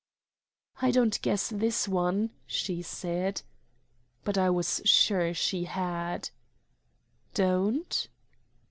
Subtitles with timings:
[0.81, 3.43] "I don't guess this one," she said.
[4.23, 6.31] But I was sure she had.
[7.35, 8.07] "Don't?"